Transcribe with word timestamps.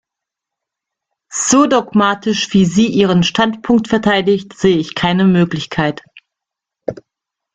So 1.31 1.67
dogmatisch, 1.67 2.51
wie 2.53 2.65
sie 2.65 2.87
ihren 2.87 3.21
Standpunkt 3.21 3.87
verteidigt, 3.87 4.57
sehe 4.57 4.77
ich 4.77 4.95
keine 4.95 5.25
Möglichkeit. 5.25 6.01